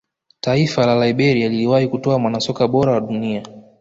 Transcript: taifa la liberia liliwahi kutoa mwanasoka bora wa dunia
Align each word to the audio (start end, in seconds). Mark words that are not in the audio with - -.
taifa 0.41 0.85
la 0.85 1.05
liberia 1.05 1.49
liliwahi 1.49 1.87
kutoa 1.87 2.19
mwanasoka 2.19 2.67
bora 2.67 2.91
wa 2.91 3.01
dunia 3.01 3.43